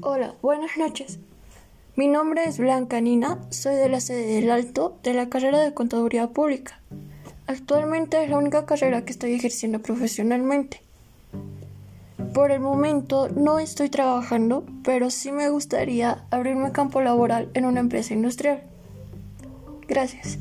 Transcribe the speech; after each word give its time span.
Hola, 0.00 0.34
buenas 0.42 0.76
noches. 0.76 1.18
Mi 1.96 2.06
nombre 2.06 2.44
es 2.44 2.58
Blanca 2.58 3.00
Nina, 3.00 3.40
soy 3.50 3.74
de 3.74 3.88
la 3.88 4.00
sede 4.00 4.26
del 4.26 4.48
Alto 4.48 4.96
de 5.02 5.12
la 5.12 5.28
carrera 5.28 5.58
de 5.58 5.74
Contaduría 5.74 6.28
Pública. 6.28 6.80
Actualmente 7.48 8.22
es 8.22 8.30
la 8.30 8.38
única 8.38 8.64
carrera 8.64 9.04
que 9.04 9.10
estoy 9.10 9.34
ejerciendo 9.34 9.80
profesionalmente. 9.80 10.82
Por 12.32 12.52
el 12.52 12.60
momento 12.60 13.28
no 13.28 13.58
estoy 13.58 13.88
trabajando, 13.88 14.64
pero 14.84 15.10
sí 15.10 15.32
me 15.32 15.50
gustaría 15.50 16.24
abrirme 16.30 16.70
campo 16.70 17.00
laboral 17.00 17.48
en 17.54 17.64
una 17.64 17.80
empresa 17.80 18.14
industrial. 18.14 18.62
Gracias. 19.88 20.38